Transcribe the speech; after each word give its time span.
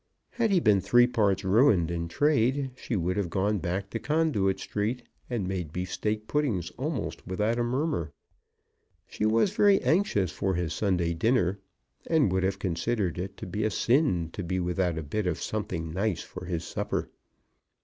Had 0.31 0.49
he 0.49 0.59
been 0.59 0.81
three 0.81 1.05
parts 1.05 1.43
ruined 1.43 1.91
in 1.91 2.07
trade, 2.07 2.71
she 2.75 2.95
would 2.95 3.17
have 3.17 3.29
gone 3.29 3.59
back 3.59 3.91
to 3.91 3.99
Conduit 3.99 4.59
Street 4.59 5.03
and 5.29 5.47
made 5.47 5.71
beef 5.71 5.91
steak 5.91 6.25
puddings 6.27 6.71
almost 6.71 7.27
without 7.27 7.59
a 7.59 7.63
murmur. 7.63 8.11
She 9.07 9.27
was 9.27 9.51
very 9.51 9.79
anxious 9.83 10.31
for 10.31 10.55
his 10.55 10.73
Sunday 10.73 11.13
dinner, 11.13 11.59
and 12.07 12.31
would 12.31 12.41
have 12.41 12.57
considered 12.57 13.19
it 13.19 13.37
to 13.37 13.45
be 13.45 13.63
a 13.63 13.69
sin 13.69 14.31
to 14.33 14.43
be 14.43 14.59
without 14.59 14.97
a 14.97 15.03
bit 15.03 15.27
of 15.27 15.39
something 15.39 15.93
nice 15.93 16.23
for 16.23 16.45
his 16.45 16.63
supper. 16.63 17.11